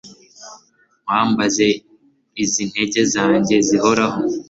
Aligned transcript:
nkwambaze 1.03 1.67
izi 2.43 2.63
ntege 2.69 3.01
zanjye 3.13 3.55
zihora 3.67 4.05